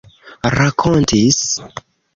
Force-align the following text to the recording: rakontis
rakontis 0.57 1.41